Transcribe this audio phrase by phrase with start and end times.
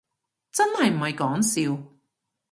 [0.51, 1.41] 真係唔係講
[1.77, 1.83] 笑